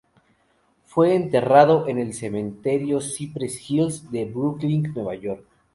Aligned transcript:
Fue 0.83 1.13
enterrado 1.13 1.87
en 1.87 1.99
el 1.99 2.15
Cementerio 2.15 3.01
Cypress 3.01 3.69
Hills 3.69 4.09
de 4.11 4.25
Brooklyn, 4.25 4.91
Nueva 4.95 5.13
York. 5.13 5.45